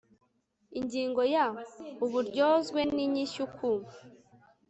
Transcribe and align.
ingingo 0.79 1.21
ya 1.35 1.45
uburyozwe 2.05 2.79
n 2.93 2.95
inyishyu 3.05 3.45
ku 3.55 3.69